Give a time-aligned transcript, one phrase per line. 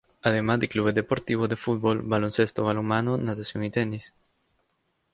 [0.23, 4.15] Además de clubes deportivos de fútbol, baloncesto, balonmano, natación y tenis.